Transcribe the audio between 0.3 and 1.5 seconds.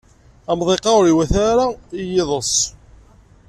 Amḍiq-a ur iwata